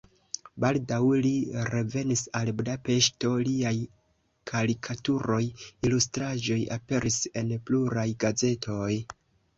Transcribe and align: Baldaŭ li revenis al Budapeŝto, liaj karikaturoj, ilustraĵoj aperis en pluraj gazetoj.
Baldaŭ 0.63 1.01
li 1.25 1.33
revenis 1.73 2.23
al 2.39 2.49
Budapeŝto, 2.61 3.31
liaj 3.49 3.75
karikaturoj, 4.53 5.41
ilustraĵoj 5.89 6.59
aperis 6.79 7.21
en 7.43 7.53
pluraj 7.69 8.11
gazetoj. 8.25 8.91